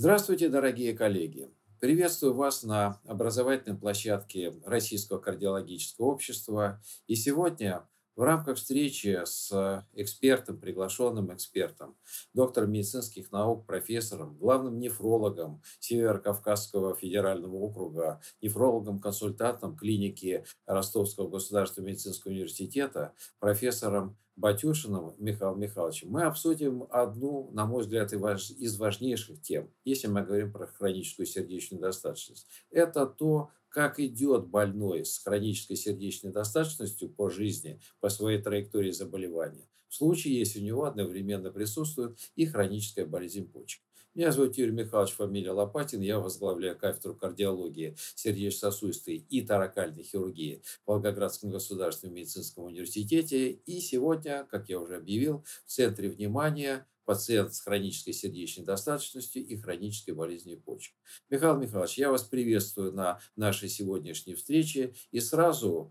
[0.00, 1.50] Здравствуйте, дорогие коллеги!
[1.80, 6.80] Приветствую вас на образовательной площадке Российского кардиологического общества.
[7.08, 7.82] И сегодня
[8.18, 11.96] в рамках встречи с экспертом, приглашенным экспертом,
[12.34, 23.14] доктором медицинских наук, профессором, главным нефрологом Северо-Кавказского федерального округа, нефрологом-консультантом клиники Ростовского государственного медицинского университета,
[23.38, 30.22] профессором Батюшиным Михаилом Михайловичем мы обсудим одну, на мой взгляд, из важнейших тем, если мы
[30.22, 32.46] говорим про хроническую сердечную недостаточность.
[32.70, 39.68] Это то, как идет больной с хронической сердечной недостаточностью по жизни, по своей траектории заболевания,
[39.88, 43.82] в случае, если у него одновременно присутствует и хроническая болезнь почек.
[44.14, 46.00] Меня зовут Юрий Михайлович, фамилия Лопатин.
[46.00, 53.50] Я возглавляю кафедру кардиологии, сердечно-сосудистой и таракальной хирургии в Волгоградском государственном медицинском университете.
[53.50, 59.56] И сегодня, как я уже объявил, в центре внимания пациент с хронической сердечной недостаточностью и
[59.56, 60.92] хронической болезнью почек.
[61.30, 65.90] Михаил Михайлович, я вас приветствую на нашей сегодняшней встрече и сразу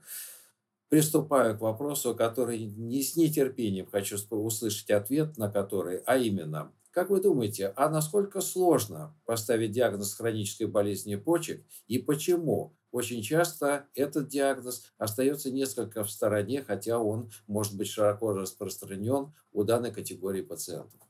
[0.90, 7.10] приступаю к вопросу, который не с нетерпением хочу услышать ответ на который, а именно, как
[7.10, 12.78] вы думаете, а насколько сложно поставить диагноз хронической болезни почек и почему?
[12.92, 19.64] Очень часто этот диагноз остается несколько в стороне, хотя он может быть широко распространен у
[19.64, 21.07] данной категории пациентов.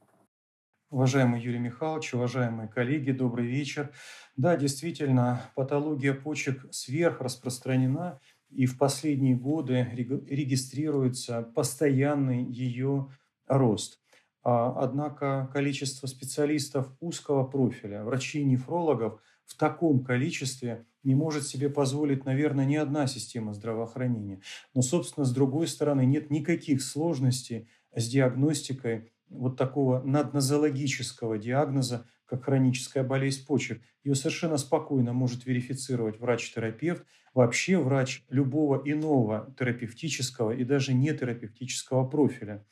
[0.90, 3.92] Уважаемый Юрий Михайлович, уважаемые коллеги, добрый вечер.
[4.36, 13.10] Да, действительно, патология почек сверхраспространена, и в последние годы регистрируется постоянный ее
[13.48, 14.00] рост–
[14.50, 22.64] а, однако количество специалистов узкого профиля, врачей-нефрологов в таком количестве не может себе позволить, наверное,
[22.64, 24.40] ни одна система здравоохранения.
[24.74, 32.46] Но, собственно, с другой стороны, нет никаких сложностей с диагностикой вот такого наднозологического диагноза, как
[32.46, 33.82] хроническая болезнь почек.
[34.04, 42.66] Ее совершенно спокойно может верифицировать врач-терапевт, вообще врач любого иного терапевтического и даже нетерапевтического профиля.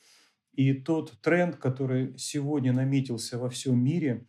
[0.53, 4.27] И тот тренд, который сегодня наметился во всем мире,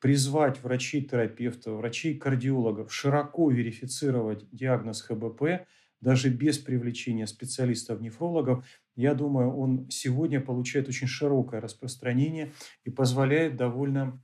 [0.00, 5.66] призвать врачей-терапевтов, врачей-кардиологов широко верифицировать диагноз ХБП,
[6.00, 8.64] даже без привлечения специалистов-нефрологов,
[8.96, 12.52] я думаю, он сегодня получает очень широкое распространение
[12.84, 14.22] и позволяет довольно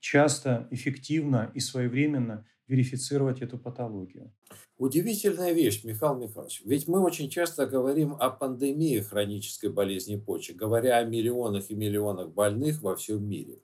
[0.00, 4.32] часто, эффективно и своевременно верифицировать эту патологию.
[4.76, 6.62] Удивительная вещь, Михаил Михайлович.
[6.64, 12.30] Ведь мы очень часто говорим о пандемии хронической болезни почек, говоря о миллионах и миллионах
[12.32, 13.62] больных во всем мире.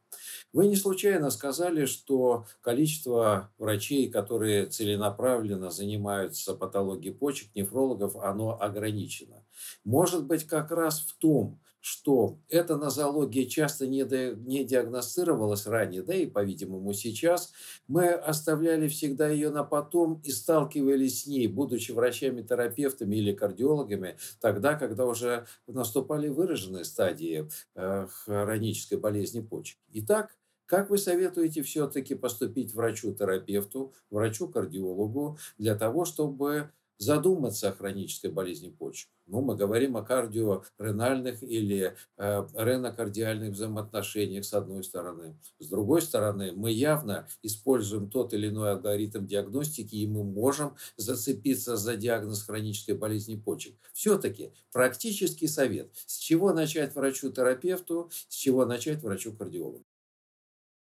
[0.53, 9.42] Вы не случайно сказали, что количество врачей, которые целенаправленно занимаются патологией почек, нефрологов, оно ограничено.
[9.85, 16.27] Может быть, как раз в том, что эта нозология часто не, диагностировалась ранее, да и,
[16.27, 17.53] по-видимому, сейчас,
[17.89, 24.75] мы оставляли всегда ее на потом и сталкивались с ней, будучи врачами-терапевтами или кардиологами, тогда,
[24.75, 29.79] когда уже наступали выраженные стадии э, хронической болезни почек.
[29.93, 30.37] Итак,
[30.67, 36.71] как вы советуете все-таки поступить врачу-терапевту, врачу-кардиологу для того, чтобы
[37.03, 39.11] задуматься о хронической болезни почек.
[39.27, 45.37] Ну, мы говорим о кардиоренальных или э, ренокардиальных взаимоотношениях с одной стороны.
[45.59, 51.77] С другой стороны, мы явно используем тот или иной алгоритм диагностики, и мы можем зацепиться
[51.77, 53.75] за диагноз хронической болезни почек.
[53.93, 55.91] Все-таки практический совет.
[56.07, 59.85] С чего начать врачу-терапевту, с чего начать врачу-кардиологу?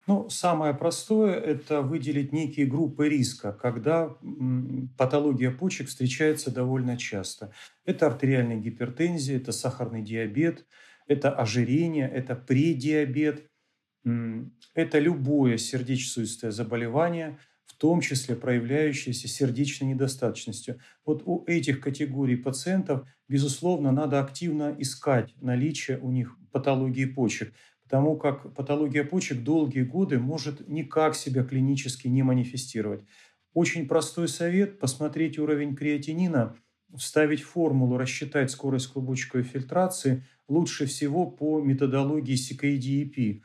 [0.07, 4.15] Ну, самое простое– это выделить некие группы риска, когда
[4.97, 7.51] патология почек встречается довольно часто.
[7.85, 10.65] Это артериальная гипертензия, это сахарный диабет,
[11.07, 13.47] это ожирение, это предиабет,
[14.03, 20.79] это любое сердечно-сосудистое заболевание, в том числе проявляющееся сердечной недостаточностью.
[21.05, 27.53] Вот у этих категорий пациентов, безусловно, надо активно искать наличие у них патологии почек–
[27.91, 33.03] тому как патология почек долгие годы может никак себя клинически не манифестировать.
[33.53, 36.55] Очень простой совет– посмотреть уровень креатинина,
[36.95, 43.41] вставить формулу, рассчитать скорость клубочковой фильтрации лучше всего по методологии CKDEP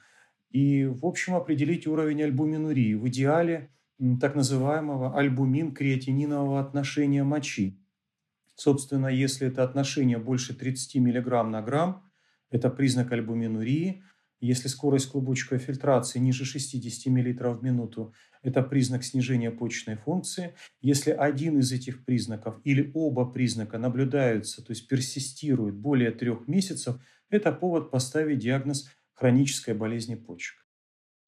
[0.50, 3.72] и, в общем, определить уровень альбуминурии, в идеале
[4.20, 7.80] так называемого альбумин-креатининового отношения мочи.
[8.54, 12.08] Собственно, если это отношение больше 30 мг на грамм,
[12.52, 14.04] это признак альбуминурии–
[14.40, 20.54] если скорость клубочковой фильтрации ниже 60 мл в минуту, это признак снижения почечной функции.
[20.80, 27.00] Если один из этих признаков или оба признака наблюдаются, то есть персистируют более трех месяцев,
[27.30, 30.66] это повод поставить диагноз хронической болезни почек.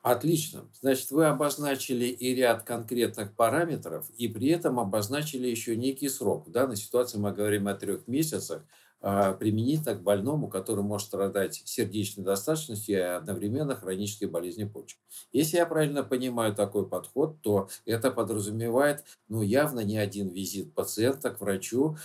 [0.01, 0.71] Отлично.
[0.81, 6.47] Значит, вы обозначили и ряд конкретных параметров, и при этом обозначили еще некий срок.
[6.47, 8.65] В данной ситуации мы говорим о трех месяцах,
[9.01, 14.99] а, применительно к больному, который может страдать сердечной достаточностью и одновременно хронической болезнью почек.
[15.33, 21.31] Если я правильно понимаю такой подход, то это подразумевает ну, явно не один визит пациента
[21.31, 21.97] к врачу,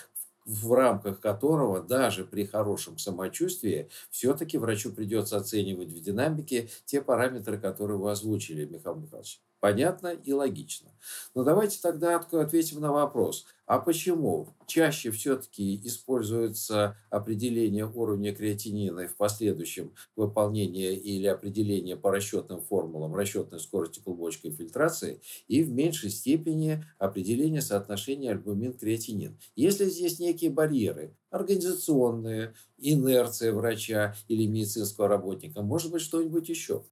[0.45, 7.57] в рамках которого даже при хорошем самочувствии все-таки врачу придется оценивать в динамике те параметры,
[7.57, 9.39] которые вы озвучили, Михаил Михайлович.
[9.63, 10.91] Понятно и логично.
[11.33, 13.45] Но давайте тогда ответим на вопрос.
[13.65, 22.59] А почему чаще все-таки используется определение уровня креатинина в последующем выполнение или определение по расчетным
[22.59, 29.39] формулам расчетной скорости клубочковой фильтрации и в меньшей степени определение соотношения альбумин-креатинин?
[29.55, 36.83] Если здесь некие барьеры, организационные, инерция врача или медицинского работника, может быть что-нибудь еще?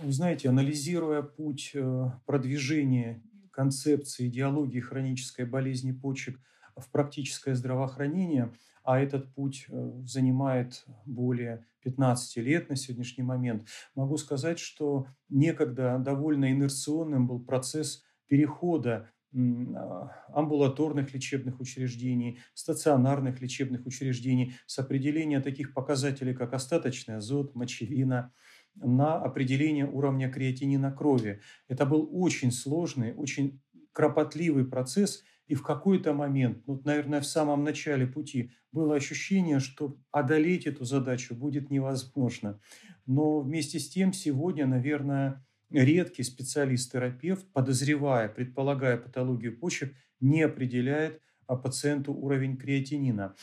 [0.00, 6.38] Вы знаете, анализируя путь э, продвижения концепции идеологии хронической болезни почек
[6.76, 8.54] в практическое здравоохранение,
[8.84, 13.66] а этот путь э, занимает более 15 лет на сегодняшний момент,
[13.96, 23.84] могу сказать, что некогда довольно инерционным был процесс перехода а, амбулаторных лечебных учреждений, стационарных лечебных
[23.84, 28.32] учреждений с определения таких показателей, как остаточный азот, мочевина–
[28.82, 31.40] на определение уровня креатинина крови.
[31.68, 33.60] Это был очень сложный, очень
[33.92, 39.98] кропотливый процесс, и в какой-то момент, ну, наверное, в самом начале пути, было ощущение, что
[40.12, 42.60] одолеть эту задачу будет невозможно.
[43.06, 51.22] Но вместе с тем сегодня, наверное, редкий специалист-терапевт, подозревая, предполагая патологию почек, не определяет
[51.56, 53.34] пациенту уровень креатинина.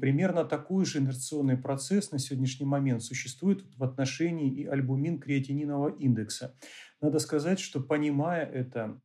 [0.00, 6.56] Примерно такой же инерционный процесс на сегодняшний момент существует в отношении и альбумин-креатининового индекса.
[7.00, 9.00] Надо сказать, что понимая это,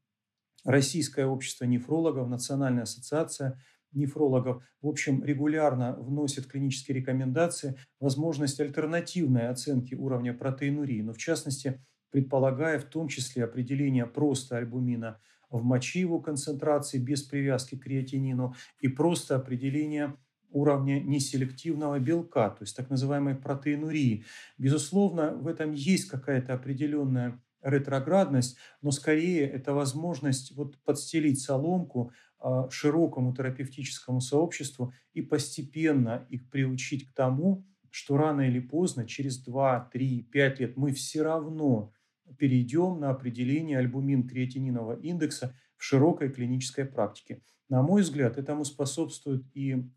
[0.64, 3.62] Российское общество нефрологов, Национальная ассоциация
[3.92, 11.86] нефрологов, в общем, регулярно вносит клинические рекомендации возможность альтернативной оценки уровня протеинурии, но в частности
[12.10, 15.20] предполагая в том числе определение просто альбумина–
[15.50, 20.16] в моче его концентрации без привязки к креатинину и просто определение
[20.50, 24.24] уровня неселективного белка, то есть так называемой протеинурии.
[24.58, 32.70] Безусловно, в этом есть какая-то определенная ретроградность, но скорее это возможность вот подстелить соломку а,
[32.70, 39.90] широкому терапевтическому сообществу и постепенно их приучить к тому, что рано или поздно, через 2,
[39.92, 41.92] 3, 5 лет мы все равно
[42.38, 47.42] перейдем на определение альбумин-креатининового индекса в широкой клинической практике.
[47.70, 49.90] На мой взгляд, этому способствуют и,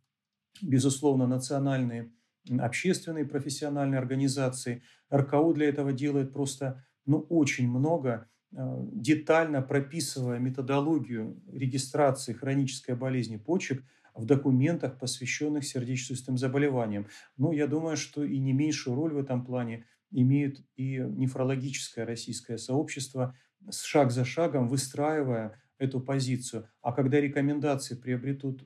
[0.62, 2.12] безусловно, национальные
[2.58, 4.82] общественные профессиональные организации.
[5.12, 8.56] РКО для этого делает просто ну, очень много, э,
[8.92, 13.84] детально прописывая методологию регистрации хронической болезни почек
[14.14, 17.06] в документах, посвященных сердечно-сосудистым заболеваниям.
[17.36, 22.58] Но я думаю, что и не меньшую роль в этом плане имеют и нефрологическое российское
[22.58, 23.36] сообщество,
[23.70, 26.68] шаг за шагом выстраивая эту позицию.
[26.80, 28.64] А когда рекомендации приобретут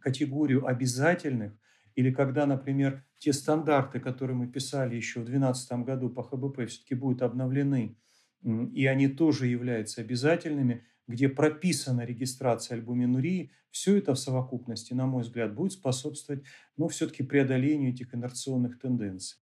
[0.00, 1.54] категорию обязательных,
[1.94, 6.94] или когда, например, те стандарты, которые мы писали еще в 2012 году по ХБП, все-таки
[6.94, 7.96] будут обновлены,
[8.44, 15.22] и они тоже являются обязательными, где прописана регистрация альбуминурии, все это в совокупности, на мой
[15.22, 16.44] взгляд, будет способствовать
[16.76, 19.38] ну, все-таки преодолению этих инерционных тенденций.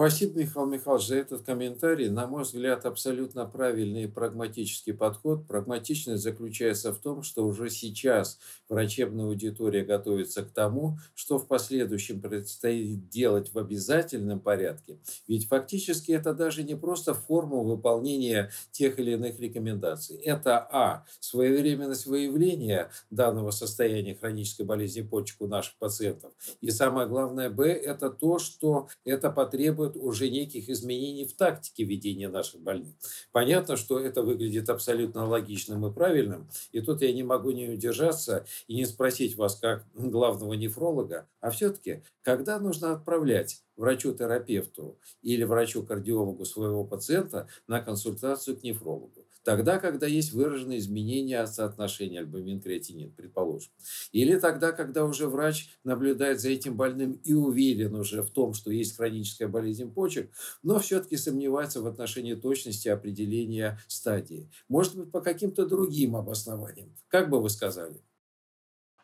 [0.00, 2.08] Спасибо, Михаил Михайлович, за этот комментарий.
[2.08, 5.48] На мой взгляд, абсолютно правильный и прагматический подход.
[5.48, 8.38] Прагматичность заключается в том, что уже сейчас
[8.68, 15.00] врачебная аудитория готовится к тому, что в последующем предстоит делать в обязательном порядке.
[15.26, 20.16] Ведь фактически это даже не просто форма выполнения тех или иных рекомендаций.
[20.18, 21.06] Это а.
[21.18, 26.30] своевременность выявления данного состояния хронической болезни почек у наших пациентов.
[26.60, 27.66] И самое главное, б.
[27.66, 32.94] это то, что это потребует требует уже неких изменений в тактике ведения наших больниц.
[33.32, 36.48] Понятно, что это выглядит абсолютно логичным и правильным.
[36.72, 41.50] И тут я не могу не удержаться и не спросить вас как главного нефролога, а
[41.50, 49.27] все-таки, когда нужно отправлять врачу-терапевту или врачу-кардиологу своего пациента на консультацию к нефрологу?
[49.48, 53.72] Тогда, когда есть выраженные изменения соотношения альбумин-креатинин, предположим.
[54.12, 58.70] Или тогда, когда уже врач наблюдает за этим больным и уверен уже в том, что
[58.70, 60.30] есть хроническая болезнь почек,
[60.62, 64.50] но все-таки сомневается в отношении точности определения стадии.
[64.68, 66.94] Может быть, по каким-то другим обоснованиям.
[67.08, 68.02] Как бы вы сказали?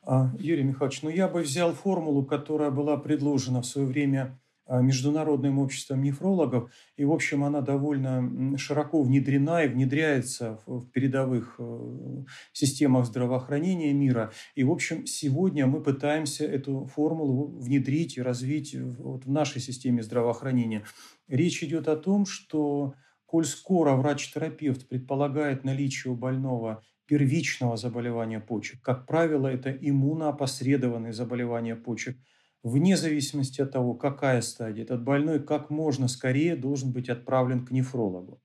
[0.02, 5.58] А, Юрий Михайлович, ну я бы взял формулу, которая была предложена в свое время Международным
[5.58, 6.70] обществом нефрологов.
[6.96, 14.32] И, в общем, она довольно широко внедрена и внедряется в передовых э, системах здравоохранения мира.
[14.54, 20.02] И, в общем, сегодня мы пытаемся эту формулу внедрить и развить вот в нашей системе
[20.02, 20.84] здравоохранения.
[21.28, 22.94] Речь идет о том, что
[23.26, 31.76] коль скоро врач-терапевт предполагает наличие у больного первичного заболевания почек, как правило, это иммуноопосредованные заболевания
[31.76, 32.16] почек–
[32.64, 37.70] вне зависимости от того, какая стадия, этот больной как можно скорее должен быть отправлен к
[37.70, 38.40] нефрологу.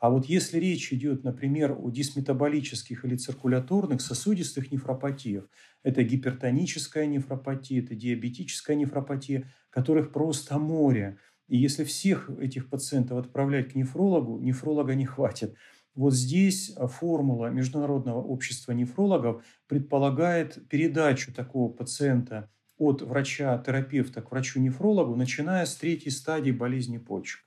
[0.00, 5.48] А вот если речь идет, например, о дисметаболических или циркуляторных сосудистых нефропатиях,
[5.82, 11.18] это гипертоническая нефропатия, это диабетическая нефропатия, которых просто море.
[11.48, 15.54] И если всех этих пациентов отправлять к нефрологу, нефролога не хватит.
[15.94, 25.66] Вот здесь формула Международного общества нефрологов предполагает передачу такого пациента от врача-терапевта к врачу-нефрологу, начиная
[25.66, 27.40] с третьей стадии болезни почек.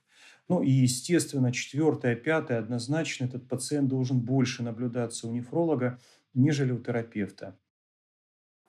[0.48, 6.00] Ну и, естественно, четвертая, пятая, однозначно этот пациент должен больше наблюдаться у нефролога,
[6.34, 7.58] нежели у терапевта.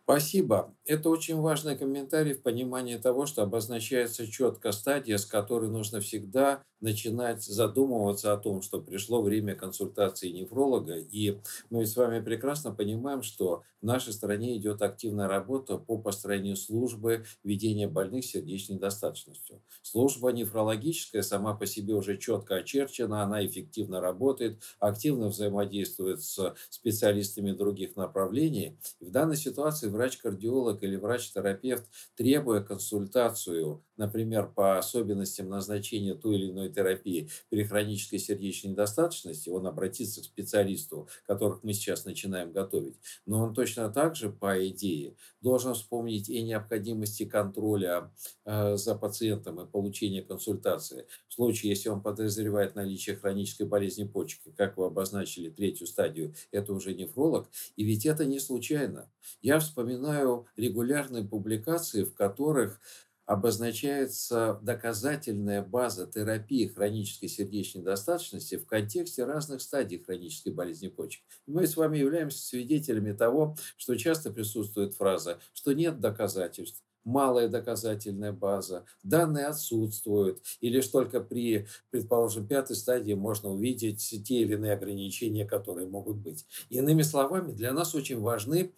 [0.04, 0.76] Спасибо.
[0.90, 6.64] Это очень важный комментарий в понимании того, что обозначается четко стадия, с которой нужно всегда
[6.82, 10.96] начинать задумываться о том, что пришло время консультации нефролога.
[10.96, 11.38] И
[11.70, 17.26] мы с вами прекрасно понимаем, что в нашей стране идет активная работа по построению службы
[17.44, 19.62] ведения больных сердечной недостаточностью.
[19.82, 27.52] Служба нефрологическая сама по себе уже четко очерчена, она эффективно работает, активно взаимодействует с специалистами
[27.52, 28.78] других направлений.
[29.00, 36.70] В данной ситуации врач-кардиолог или врач-терапевт, требуя консультацию, например, по особенностям назначения той или иной
[36.70, 42.96] терапии при хронической сердечной недостаточности, он обратится к специалисту, которых мы сейчас начинаем готовить.
[43.26, 48.12] Но он точно так же, по идее, должен вспомнить и необходимости контроля
[48.46, 51.06] э, за пациентом и получения консультации.
[51.28, 56.74] В случае, если он подозревает наличие хронической болезни почек, как вы обозначили третью стадию, это
[56.74, 57.50] уже нефролог.
[57.76, 59.12] И ведь это не случайно.
[59.42, 62.80] Я вспоминаю регулярные публикации, в которых
[63.30, 71.22] обозначается доказательная база терапии хронической сердечной недостаточности в контексте разных стадий хронической болезни почек.
[71.46, 78.32] Мы с вами являемся свидетелями того, что часто присутствует фраза, что нет доказательств, малая доказательная
[78.32, 84.74] база, данные отсутствуют, или что только при, предположим, пятой стадии можно увидеть те или иные
[84.74, 86.48] ограничения, которые могут быть.
[86.70, 88.74] Иными словами, для нас очень важны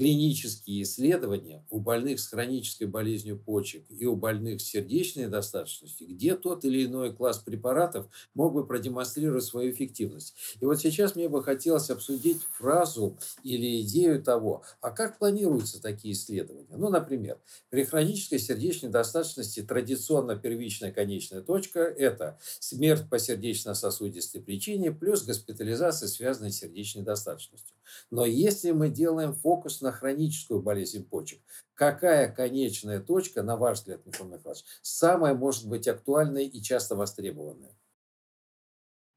[0.00, 6.36] клинические исследования у больных с хронической болезнью почек и у больных с сердечной недостаточностью, где
[6.36, 10.34] тот или иной класс препаратов мог бы продемонстрировать свою эффективность.
[10.58, 16.14] И вот сейчас мне бы хотелось обсудить фразу или идею того, а как планируются такие
[16.14, 16.76] исследования.
[16.78, 17.38] Ну, например,
[17.68, 26.08] при хронической сердечной недостаточности традиционно первичная конечная точка– это смерть по сердечно-сосудистой причине плюс госпитализация,
[26.08, 27.76] связанная с сердечной недостаточностью.
[28.10, 31.40] Но если мы делаем фокус на хроническую болезнь почек,
[31.74, 37.72] какая конечная точка, на ваш взгляд, Михаил Михайлович, самая может быть актуальная и часто востребованная?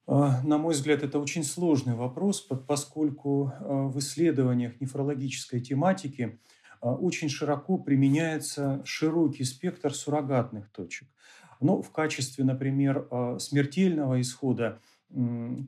[0.06, 6.39] А, на мой взгляд, это очень сложный вопрос, поскольку а, в исследованиях нефрологической тематики
[6.82, 11.08] а, очень широко применяется широкий спектр суррогатных точек.
[11.62, 13.08] Но в качестве, например,
[13.39, 14.82] смертельного исхода–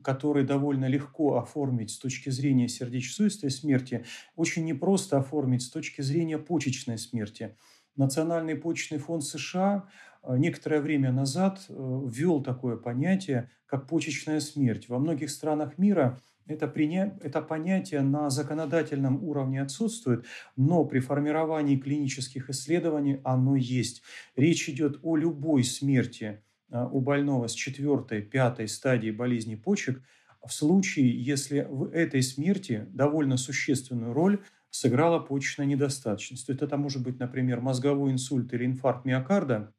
[0.02, 6.38] который довольно легко оформить с точки зрения сердечно-сосудистой смерти, очень непросто оформить с точки зрения
[6.38, 7.56] почечной смерти.
[7.96, 9.88] Национальный почечный фонд США
[10.22, 11.72] э, некоторое время назад э,
[12.06, 14.88] ввел такое понятие, как почечная смерть.
[14.88, 17.18] Во многих странах мира это, приня...
[17.22, 20.26] это понятие на законодательном уровне отсутствует,
[20.56, 24.02] но при формировании клинических исследований оно есть.
[24.36, 30.02] Речь идет о любой смерти у больного с четвертой, пятой стадии болезни почек
[30.46, 36.46] в случае, если в этой смерти довольно существенную роль сыграла почечная недостаточность.
[36.46, 39.72] То есть это может быть, например, мозговой инсульт или инфаркт миокарда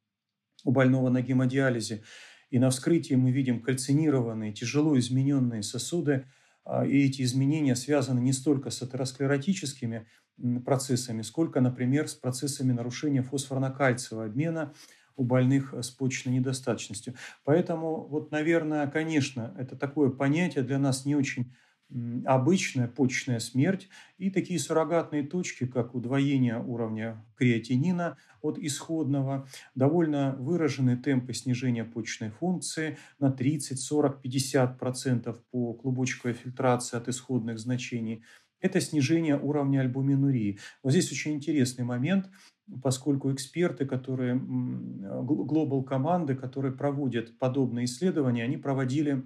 [0.64, 2.04] у больного на гемодиализе.
[2.50, 6.26] И на вскрытии мы видим кальцинированные, тяжело измененные сосуды.
[6.64, 10.08] А, и эти изменения связаны не столько с атеросклеротическими
[10.66, 14.74] процессами, сколько, например, с процессами нарушения фосфорно-кальциевого обмена–
[15.18, 17.16] у больных с почечной недостаточностью.
[17.44, 21.54] Поэтому, вот, наверное, конечно, это такое понятие для нас не очень
[22.26, 30.98] обычная почечная смерть и такие суррогатные точки, как удвоение уровня креатинина от исходного, довольно выраженные
[30.98, 38.24] темпы снижения почечной функции на 30, 40, 50 процентов по клубочковой фильтрации от исходных значений.
[38.60, 40.60] Это снижение уровня альбуминурии.
[40.84, 42.30] Вот здесь очень интересный момент–
[42.82, 49.24] поскольку эксперты, которые, глобал команды, которые проводят подобные исследования, они проводили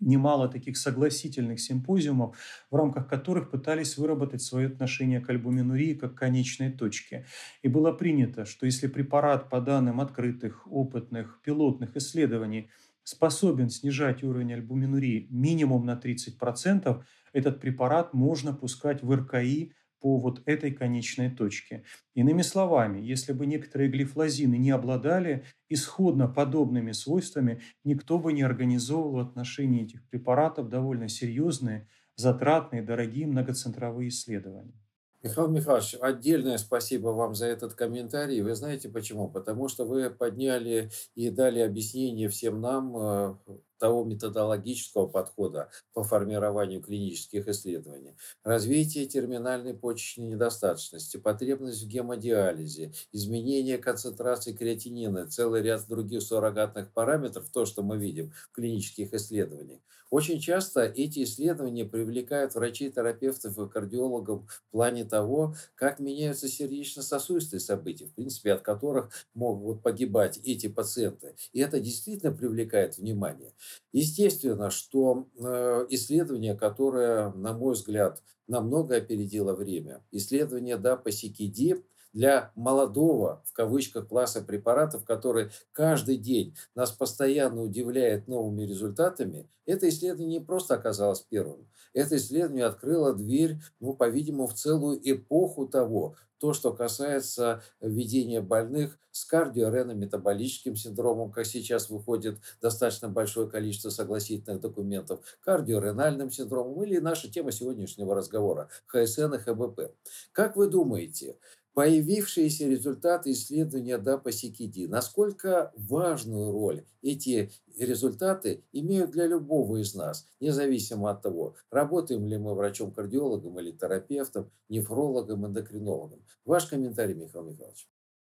[0.00, 2.36] немало таких согласительных симпозиумов,
[2.70, 7.24] в рамках которых пытались выработать свое отношение к альбуминурии как к конечной точке.
[7.62, 12.70] И было принято, что если препарат по данным открытых, опытных, пилотных исследований
[13.04, 17.02] способен снижать уровень альбуминурии минимум на 30%,
[17.32, 19.72] этот препарат можно пускать в РКИ
[20.02, 21.84] по вот этой конечной точке.
[22.14, 29.12] Иными словами, если бы некоторые глифлозины не обладали исходно подобными свойствами, никто бы не организовывал
[29.12, 34.74] в отношении этих препаратов довольно серьезные, затратные, дорогие многоцентровые исследования.
[35.22, 38.42] Михаил Михайлович, отдельное спасибо вам за этот комментарий.
[38.42, 39.28] Вы знаете почему?
[39.28, 43.34] Потому что вы подняли и дали объяснение всем нам э,
[43.82, 48.16] того методологического подхода по формированию клинических исследований.
[48.44, 57.48] Развитие терминальной почечной недостаточности, потребность в гемодиализе, изменение концентрации креатинина, целый ряд других суррогатных параметров,
[57.52, 59.80] то, что мы видим в клинических исследованиях.
[60.10, 67.60] Очень часто эти исследования привлекают врачей, терапевтов и кардиологов в плане того, как меняются сердечно-сосудистые
[67.60, 71.34] события, в принципе, от которых могут погибать эти пациенты.
[71.52, 73.54] И это действительно привлекает внимание.
[73.92, 81.82] Естественно, что э, исследование, которое, на мой взгляд, намного опередило время, исследование да, по CKD
[82.12, 89.88] для молодого, в кавычках, класса препаратов, который каждый день нас постоянно удивляет новыми результатами, это
[89.88, 91.68] исследование не просто оказалось первым.
[91.94, 98.98] Это исследование открыло дверь, ну, по-видимому, в целую эпоху того, то, что касается ведения больных
[99.12, 107.30] с кардиоренометаболическим синдромом, как сейчас выходит достаточно большое количество согласительных документов, кардиоренальным синдромом или наша
[107.30, 109.94] тема сегодняшнего разговора– ХСН и ХБП.
[110.32, 111.36] Как вы думаете,
[111.74, 121.10] появившиеся результаты исследования ДАПа-СИКИДИ, насколько важную роль эти результаты имеют для любого из нас, независимо
[121.10, 126.20] от того, работаем ли мы врачом-кардиологом или терапевтом, нефрологом, эндокринологом.
[126.44, 127.88] Ваш комментарий, Михаил Михайлович.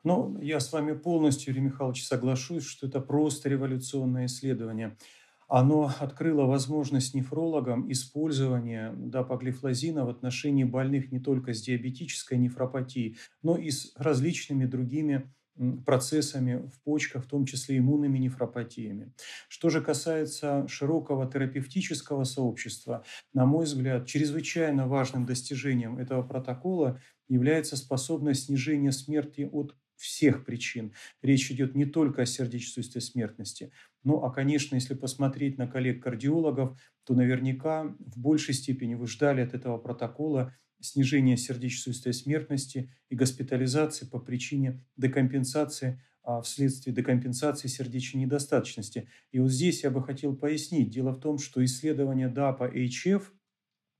[0.04, 4.96] Ну, я с вами полностью, Юрий Михайлович, соглашусь, что это просто революционное исследование–
[5.48, 13.56] оно открыло возможность нефрологам использования дапоглифлозина в отношении больных не только с диабетической нефропатией, но
[13.56, 15.30] и с различными другими
[15.84, 19.12] процессами в почках, в том числе иммунными нефропатиями.
[19.48, 27.76] Что же касается широкого терапевтического сообщества, на мой взгляд, чрезвычайно важным достижением этого протокола является
[27.76, 30.92] способность снижения смерти от всех причин.
[31.22, 33.72] Речь идет не только о сердечно-сосудистой смертности.
[34.02, 39.54] Ну, а, конечно, если посмотреть на коллег-кардиологов, то наверняка в большей степени вы ждали от
[39.54, 49.08] этого протокола снижения сердечно-сосудистой смертности и госпитализации по причине декомпенсации а, вследствие декомпенсации сердечной недостаточности.
[49.30, 50.90] И вот здесь я бы хотел пояснить.
[50.90, 53.22] Дело в том, что исследование DAPA-HF,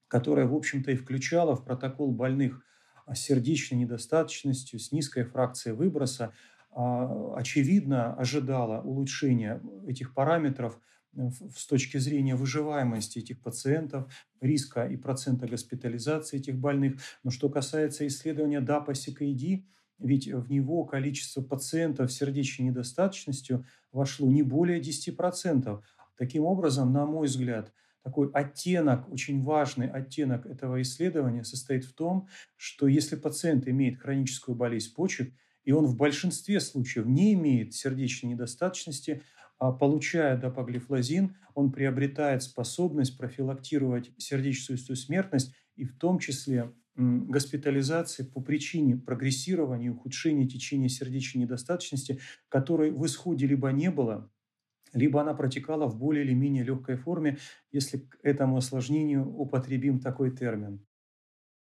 [0.08, 2.64] которое, в общем-то, и включало в протокол больных–
[3.14, 6.32] сердечной недостаточностью, с низкой фракцией выброса,
[6.74, 10.80] а, очевидно ожидала улучшения этих параметров
[11.14, 14.10] э, с точки зрения выживаемости этих пациентов,
[14.40, 16.94] риска и процента госпитализации этих больных.
[17.24, 19.64] Но что касается исследования DAPA-CKD,
[19.98, 25.82] ведь в него количество пациентов с сердечной недостаточностью вошло не более 10%.
[26.16, 32.28] Таким образом, на мой взгляд, такой оттенок, очень важный оттенок этого исследования состоит в том,
[32.56, 35.32] что если пациент имеет хроническую болезнь почек,
[35.64, 39.22] и он в большинстве случаев не имеет сердечной недостаточности,
[39.58, 48.40] а получая дапоглифлозин, он приобретает способность профилактировать сердечно-сосудистую смертность и в том числе госпитализации по
[48.40, 54.30] причине прогрессирования и ухудшения течения сердечной недостаточности, которой в исходе либо не было,
[54.92, 57.38] либо она протекала в более или менее легкой форме,
[57.70, 60.84] если к этому осложнению употребим такой термин.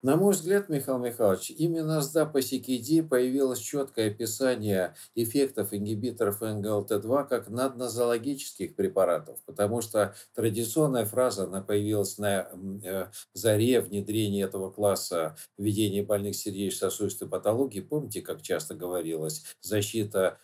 [0.06, 7.50] На мой взгляд, Михаил Михайлович, именно с DAPA-CKD появилось четкое описание эффектов ингибиторов НГЛТ-2 как
[7.50, 12.48] наднозологических препаратов, потому что традиционная фраза, она появилась на
[12.84, 17.80] э, заре внедрения этого класса введения больных сердечно-сосудистой патологии.
[17.80, 20.38] Помните, как часто говорилось, защита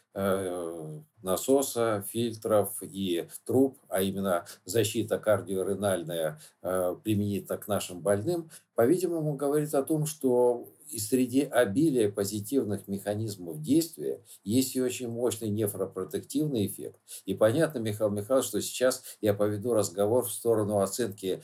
[1.21, 9.73] насоса, фильтров и труб, а именно защита кардиоренальная э, применительно к нашим больным, по-видимому, говорит
[9.73, 16.99] о том, что и среди обилия позитивных механизмов действия есть и очень мощный нефропротективный эффект.
[17.25, 21.43] И понятно, Михаил Михайлович, что сейчас я поведу разговор в сторону оценки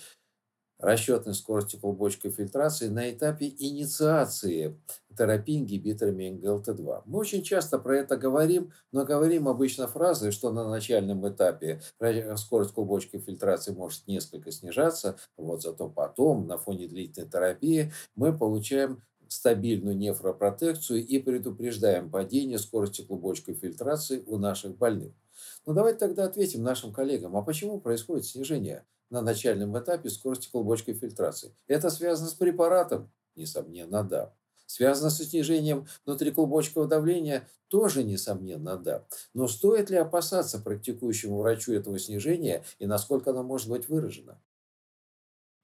[0.79, 4.79] расчетной скорости клубочковой фильтрации на этапе инициации
[5.17, 7.03] терапии ингибиторами НГЛТ2.
[7.05, 11.81] Мы очень часто про это говорим, но говорим обычно фразой, что на начальном этапе
[12.35, 19.01] скорость клубочковой фильтрации может несколько снижаться, вот зато потом на фоне длительной терапии мы получаем
[19.27, 25.11] стабильную нефропротекцию и предупреждаем падение скорости клубочковой фильтрации у наших больных.
[25.65, 31.00] Но давайте тогда ответим нашим коллегам, а почему происходит снижение на начальном этапе скорости клубочковой
[31.00, 31.56] фильтрации?
[31.67, 33.12] Это связано с препаратом?
[33.36, 34.34] Несомненно, да.
[34.65, 37.48] Связано со снижением внутриклубочкового давления?
[37.70, 39.06] Тоже, несомненно, да.
[39.34, 44.41] Но стоит ли опасаться практикующему врачу этого снижения и насколько оно может быть выражено?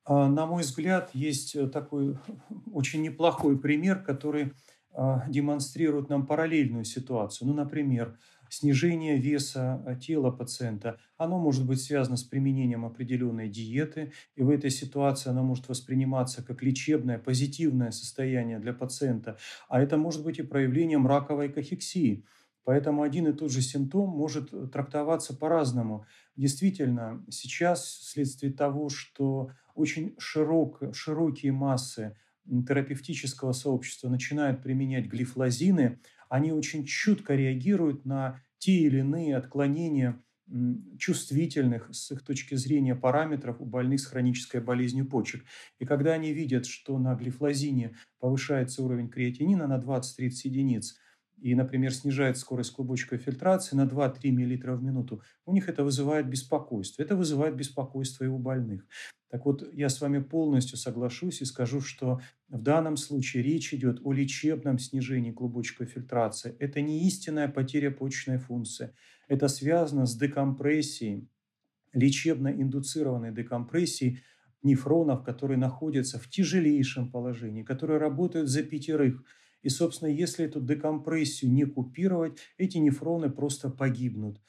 [0.05, 2.17] А, на мой взгляд, есть э, такой
[2.73, 4.53] очень неплохой пример, который
[4.91, 7.47] а, демонстрирует нам параллельную ситуацию.
[7.47, 8.19] Ну, например,
[8.53, 14.49] снижение веса а, тела пациента, оно может быть связано с применением определенной диеты, и в
[14.49, 19.37] этой ситуации она может восприниматься как лечебное, позитивное состояние для пациента,
[19.69, 22.25] а это может быть и проявлением раковой кахексии.
[22.63, 26.05] Поэтому один и тот же симптом может э, трактоваться по-разному.
[26.37, 35.99] Действительно, сейчас вследствие того, что очень широк, широкие массы терапевтического сообщества начинают применять глифлозины,
[36.33, 40.19] они очень чутко реагируют на те или иные отклонения
[40.97, 45.45] чувствительных с их точки зрения параметров у больных с хронической болезнью почек.
[45.77, 50.97] И когда они видят, что на глифлозине повышается уровень креатинина на 20-30 единиц,
[51.39, 56.27] и, например, снижает скорость клубочковой фильтрации на 2-3 мл в минуту, у них это вызывает
[56.27, 57.03] беспокойство.
[57.03, 58.87] Это вызывает беспокойство и у больных.
[59.33, 63.99] Так вот, я с вами полностью соглашусь и скажу, что в данном случае речь идет
[64.03, 66.55] о лечебном снижении клубочковой фильтрации.
[66.59, 68.93] Это не истинная потеря почечной функции.
[69.27, 71.29] Это связано с декомпрессией,
[71.93, 74.21] лечебно индуцированной декомпрессией
[74.63, 79.23] нефронов, которые находятся в тяжелейшем положении, которые работают за пятерых.
[79.63, 84.41] И, собственно, если эту декомпрессию не купировать, эти нефроны просто погибнут.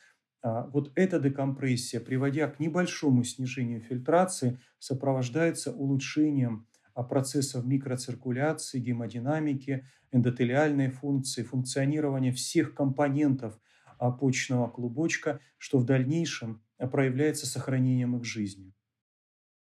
[0.44, 9.86] А, вот эта декомпрессия, приводя к небольшому снижению фильтрации, сопровождается улучшением а, процессов микроциркуляции, гемодинамики,
[10.12, 13.58] эндотелиальной функции, функционирования всех компонентов
[13.98, 18.74] а, почечного клубочка, что в дальнейшем проявляется сохранением их жизни.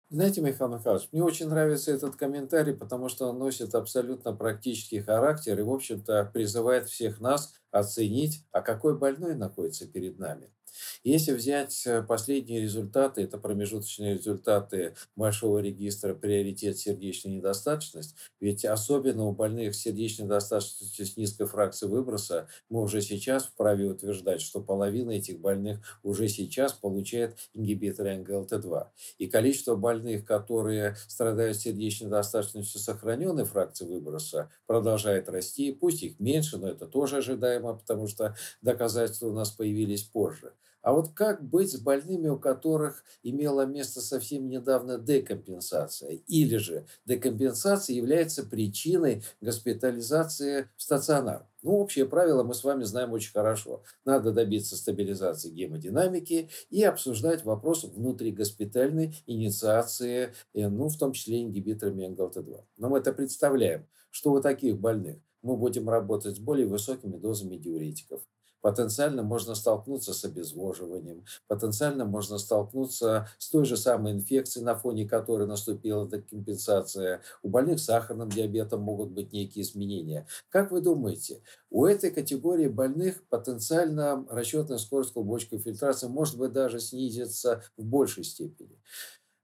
[0.10, 5.58] Знаете, Михаил Михайлович, мне очень нравится этот комментарий, потому что он носит абсолютно практический характер
[5.58, 10.52] и, в общем-то, призывает всех нас оценить, а какой больной находится перед нами.
[11.04, 19.26] Если взять э, последние результаты, это промежуточные результаты большого регистра «Приоритет сердечная недостаточность», ведь особенно
[19.26, 25.12] у больных сердечной недостаточностью с низкой фракцией выброса мы уже сейчас вправе утверждать, что половина
[25.12, 28.88] этих больных уже сейчас получает ингибиторы НГЛТ-2.
[29.18, 35.72] И количество больных, которые страдают сердечной недостаточностью сохраненной фракции выброса, продолжает расти.
[35.72, 40.54] Пусть их меньше, но это тоже ожидаемо, потому что доказательства у нас появились позже.
[40.84, 46.20] А вот как быть с больными, у которых имела место совсем недавно декомпенсация?
[46.28, 51.48] Или же декомпенсация является причиной госпитализации в стационар?
[51.62, 53.84] Ну, общее правило мы с вами знаем очень хорошо.
[54.04, 62.06] Надо добиться стабилизации гемодинамики и обсуждать вопрос внутригоспитальной инициации, э, ну, в том числе ингибиторами
[62.08, 62.62] НГЛТ2.
[62.76, 67.56] Но мы это представляем, что у таких больных мы будем работать с более высокими дозами
[67.56, 68.22] диуретиков,
[68.64, 75.06] потенциально можно столкнуться с обезвоживанием, потенциально можно столкнуться с той же самой инфекцией, на фоне
[75.08, 77.22] которой наступила декомпенсация.
[77.44, 80.26] У больных с сахарным диабетом могут быть некие изменения.
[80.50, 86.80] Как вы думаете, у этой категории больных потенциально расчетная скорость клубочковой фильтрации может быть даже
[86.80, 88.80] снизится в большей степени?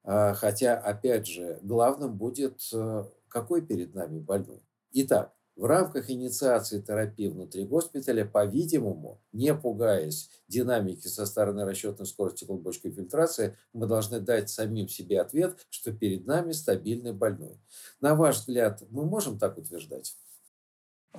[0.03, 4.61] А, хотя, опять же, главным будет, э, какой перед нами больной.
[4.93, 12.45] Итак, в рамках инициации терапии внутри госпиталя, по-видимому, не пугаясь динамики со стороны расчетной скорости
[12.45, 17.59] глубочковой фильтрации, мы должны дать самим себе ответ, что перед нами стабильный больной.
[17.99, 20.15] На ваш взгляд, мы можем так утверждать?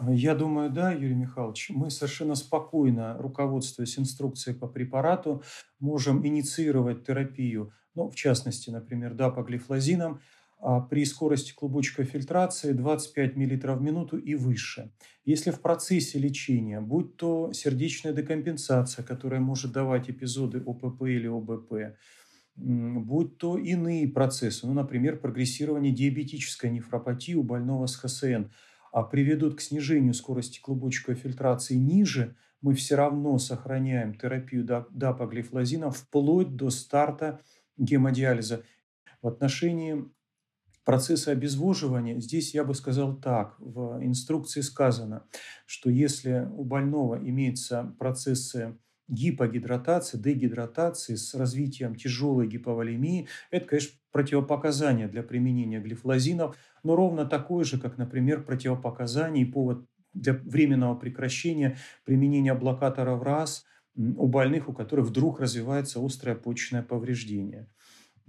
[0.09, 1.69] Я думаю, да, Юрий Михайлович.
[1.69, 5.43] Мы совершенно спокойно, руководствуясь инструкцией по препарату,
[5.81, 10.21] можем инициировать терапию, ну, в частности, например, дапоглифлозином, а
[10.91, 14.93] при скорости клубочковой фильтрации 25 мл в минуту и выше.
[15.25, 21.97] Если в процессе лечения, будь то сердечная декомпенсация, которая может давать эпизоды ОПП или ОБП,
[22.57, 28.51] будь то иные процессы, ну, например, прогрессирование диабетической нефропатии у больного с ХСН,
[28.93, 36.55] а приведут к снижению скорости клубочковой фильтрации ниже, мы все равно сохраняем терапию дапоглифлозином вплоть
[36.55, 37.41] до старта
[37.79, 38.65] гемодиализа.
[39.23, 40.05] В отношении
[40.91, 45.23] Процессы обезвоживания, здесь я бы сказал так, в инструкции сказано,
[45.65, 48.77] что если у больного имеются процессы
[49.07, 57.65] гипогидратации, дегидратации с развитием тяжелой гиповолемии, это, конечно, противопоказание для применения глифлозинов, но ровно такое
[57.65, 64.73] же, как, например, противопоказание и повод для временного прекращения применения блокаторов РАС у больных, у
[64.73, 67.69] которых вдруг развивается острое почечное повреждение.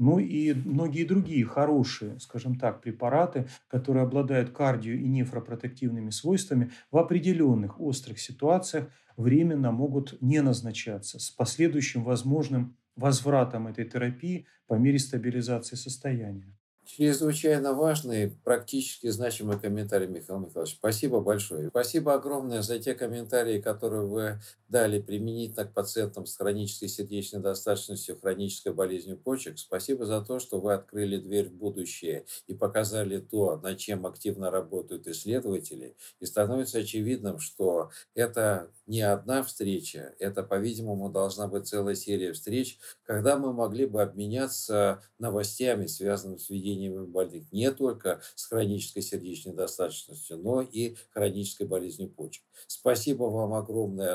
[0.01, 6.97] Ну и многие другие хорошие, скажем так, препараты, которые обладают кардио- и нефропротективными свойствами, в
[6.97, 14.97] определенных острых ситуациях временно могут не назначаться с последующим возможным возвратом этой терапии по мере
[14.97, 16.57] стабилизации состояния.
[16.83, 20.73] Чрезвычайно важный, практически значимый комментарий, Михаил Михайлович.
[20.73, 21.69] Спасибо большое.
[21.69, 24.39] Спасибо огромное за те комментарии, которые вы
[24.71, 29.59] дали применительно к пациентам с хронической сердечной достаточностью, хронической болезнью почек.
[29.59, 34.49] Спасибо за то, что вы открыли дверь в будущее и показали то, над чем активно
[34.49, 35.97] работают исследователи.
[36.21, 42.79] И становится очевидным, что это не одна встреча, это, по-видимому, должна быть целая серия встреч,
[43.03, 49.53] когда мы могли бы обменяться новостями, связанными с ведением больных не только с хронической сердечной
[49.53, 52.43] достаточностью, но и хронической болезнью почек.
[52.67, 54.13] Спасибо вам огромное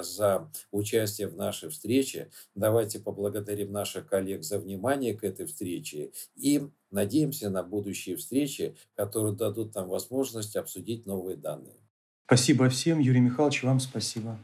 [0.71, 2.31] за участие в нашей встрече.
[2.55, 9.35] Давайте поблагодарим наших коллег за внимание к этой встрече и надеемся на будущие встречи, которые
[9.35, 11.77] дадут нам возможность обсудить новые данные.
[12.27, 12.99] Спасибо всем.
[12.99, 14.39] Юрий Михайлович, вам спасибо.